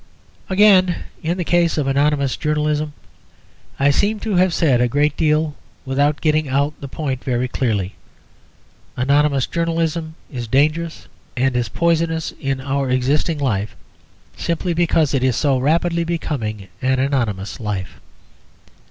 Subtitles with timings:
[0.49, 2.93] Again, in the case of anonymous journalism
[3.79, 5.53] I seem to have said a great deal
[5.85, 7.93] without getting out the point very clearly.
[8.97, 13.75] Anonymous journalism is dangerous, and is poisonous in our existing life
[14.35, 17.99] simply because it is so rapidly becoming an anonymous life.